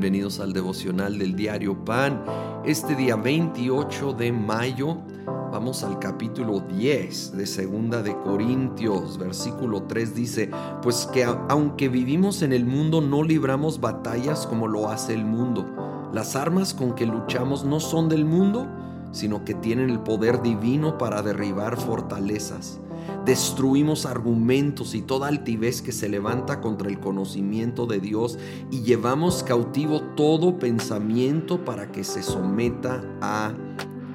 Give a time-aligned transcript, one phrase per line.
[0.00, 2.22] Bienvenidos al devocional del diario Pan.
[2.64, 10.14] Este día 28 de mayo vamos al capítulo 10 de Segunda de Corintios, versículo 3
[10.14, 10.50] dice,
[10.82, 15.66] pues que aunque vivimos en el mundo no libramos batallas como lo hace el mundo.
[16.12, 18.68] Las armas con que luchamos no son del mundo,
[19.10, 22.78] sino que tienen el poder divino para derribar fortalezas
[23.24, 28.38] destruimos argumentos y toda altivez que se levanta contra el conocimiento de Dios
[28.70, 33.52] y llevamos cautivo todo pensamiento para que se someta a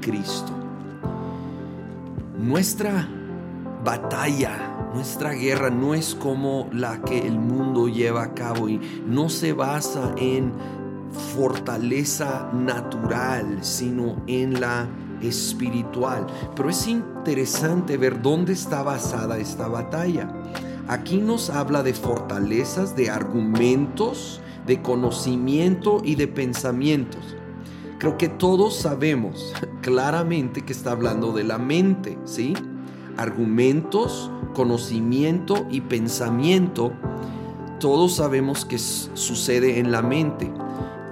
[0.00, 0.52] Cristo.
[2.38, 3.08] Nuestra
[3.84, 9.28] batalla, nuestra guerra no es como la que el mundo lleva a cabo y no
[9.28, 10.52] se basa en
[11.36, 14.88] fortaleza natural, sino en la
[15.22, 16.26] espiritual.
[16.54, 20.28] Pero es interesante ver dónde está basada esta batalla.
[20.88, 27.36] Aquí nos habla de fortalezas, de argumentos, de conocimiento y de pensamientos.
[27.98, 32.54] Creo que todos sabemos claramente que está hablando de la mente, ¿sí?
[33.16, 36.92] Argumentos, conocimiento y pensamiento,
[37.80, 40.52] todos sabemos que sucede en la mente.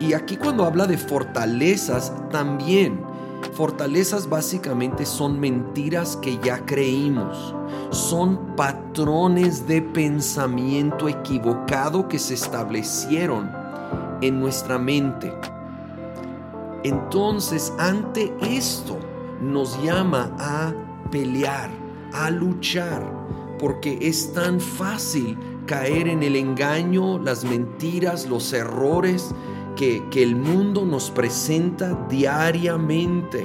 [0.00, 3.00] Y aquí cuando habla de fortalezas, también
[3.52, 7.54] Fortalezas básicamente son mentiras que ya creímos,
[7.90, 13.50] son patrones de pensamiento equivocado que se establecieron
[14.22, 15.32] en nuestra mente.
[16.84, 18.98] Entonces, ante esto,
[19.40, 20.72] nos llama a
[21.10, 21.70] pelear,
[22.12, 23.02] a luchar,
[23.58, 29.34] porque es tan fácil caer en el engaño, las mentiras, los errores
[29.76, 33.44] que, el mundo nos presenta diariamente.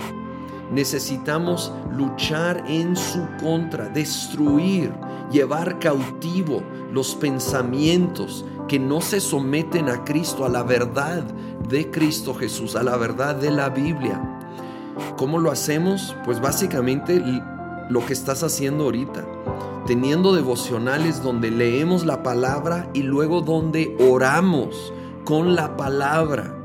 [0.72, 4.92] Necesitamos luchar en su contra, destruir,
[5.32, 6.62] llevar cautivo
[6.92, 11.24] los pensamientos que no se someten a Cristo, a la verdad
[11.70, 14.22] de Cristo Jesús, a la verdad de la Biblia.
[15.16, 16.16] ¿Cómo lo hacemos?
[16.26, 17.22] Pues básicamente
[17.90, 19.26] lo que estás haciendo ahorita,
[19.86, 24.92] teniendo devocionales donde leemos la palabra y luego donde oramos
[25.28, 26.58] con la palabra,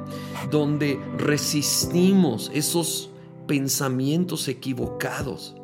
[0.49, 3.11] donde resistimos esos
[3.49, 5.56] pensamientos equivocados,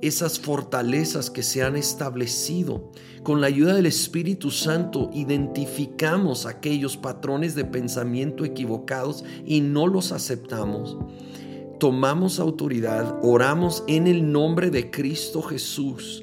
[0.00, 2.90] esas fortalezas que se han establecido.
[3.22, 10.10] Con la ayuda del Espíritu Santo identificamos aquellos patrones de pensamiento equivocados y no los
[10.10, 10.96] aceptamos.
[11.78, 16.21] Tomamos autoridad, oramos en el nombre de Cristo Jesús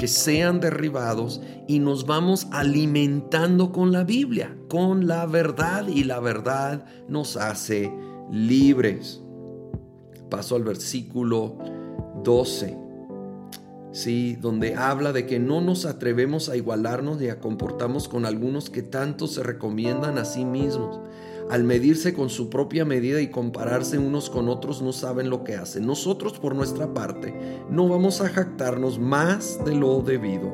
[0.00, 6.20] que sean derribados y nos vamos alimentando con la Biblia, con la verdad y la
[6.20, 7.92] verdad nos hace
[8.32, 9.20] libres.
[10.30, 11.58] Paso al versículo
[12.24, 12.78] 12.
[13.92, 18.70] Sí, donde habla de que no nos atrevemos a igualarnos ni a comportarnos con algunos
[18.70, 20.98] que tanto se recomiendan a sí mismos
[21.50, 25.56] al medirse con su propia medida y compararse unos con otros, no saben lo que
[25.56, 25.84] hacen.
[25.84, 27.34] Nosotros, por nuestra parte,
[27.68, 30.52] no vamos a jactarnos más de lo debido.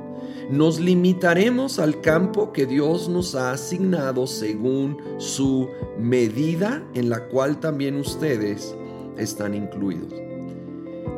[0.50, 5.68] Nos limitaremos al campo que Dios nos ha asignado según su
[5.98, 8.74] medida, en la cual también ustedes
[9.18, 10.14] están incluidos.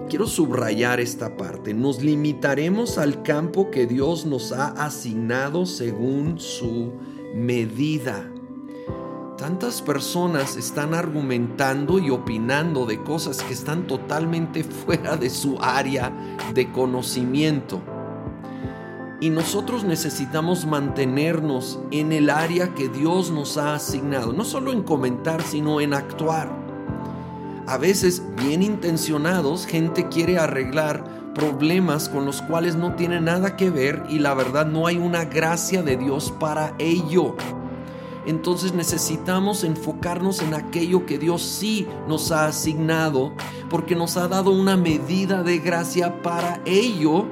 [0.08, 1.72] Quiero subrayar esta parte.
[1.74, 6.94] Nos limitaremos al campo que Dios nos ha asignado según su
[7.34, 8.32] medida.
[9.38, 16.12] Tantas personas están argumentando y opinando de cosas que están totalmente fuera de su área
[16.54, 17.80] de conocimiento.
[19.20, 24.82] Y nosotros necesitamos mantenernos en el área que Dios nos ha asignado, no solo en
[24.82, 26.50] comentar, sino en actuar.
[27.68, 33.70] A veces, bien intencionados, gente quiere arreglar problemas con los cuales no tiene nada que
[33.70, 37.36] ver y la verdad no hay una gracia de Dios para ello
[38.28, 43.32] entonces necesitamos enfocarnos en aquello que Dios sí nos ha asignado,
[43.70, 47.24] porque nos ha dado una medida de gracia para ello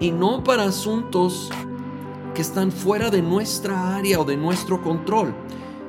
[0.00, 1.50] y no para asuntos
[2.34, 5.34] que están fuera de nuestra área o de nuestro control.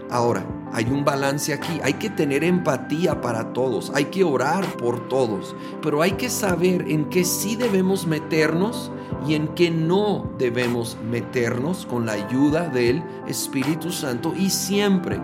[0.10, 5.08] Ahora, hay un balance aquí, hay que tener empatía para todos, hay que orar por
[5.10, 8.92] todos, pero hay que saber en qué sí debemos meternos
[9.28, 14.34] y en qué no debemos meternos con la ayuda del Espíritu Santo.
[14.38, 15.20] Y siempre,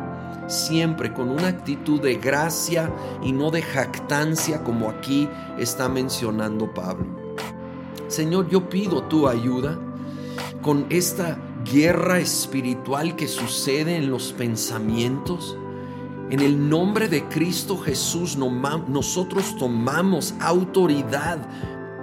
[0.47, 2.91] siempre con una actitud de gracia
[3.23, 7.05] y no de jactancia como aquí está mencionando Pablo.
[8.07, 9.77] Señor, yo pido tu ayuda
[10.61, 11.37] con esta
[11.71, 15.57] guerra espiritual que sucede en los pensamientos.
[16.29, 21.39] En el nombre de Cristo Jesús nosotros tomamos autoridad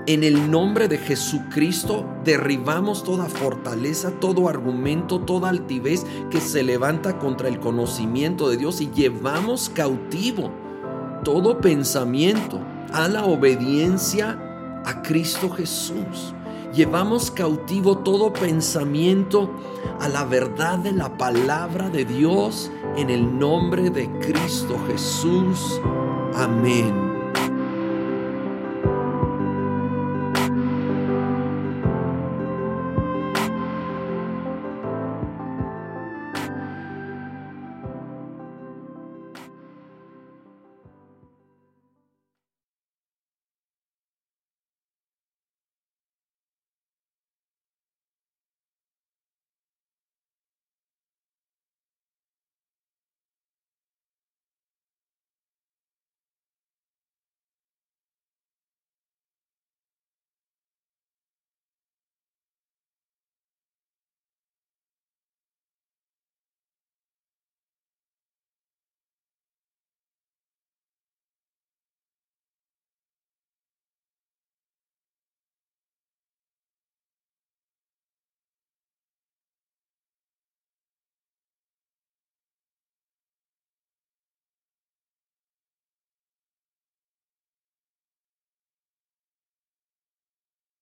[0.06, 7.18] En el nombre de Jesucristo derribamos toda fortaleza, todo argumento, toda altivez que se levanta
[7.18, 10.50] contra el conocimiento de Dios y llevamos cautivo
[11.24, 12.60] todo pensamiento
[12.92, 14.38] a la obediencia
[14.84, 16.34] a Cristo Jesús.
[16.74, 19.48] Llevamos cautivo todo pensamiento
[20.00, 25.80] a la verdad de la palabra de Dios en el nombre de Cristo Jesús.
[26.34, 27.03] Amén.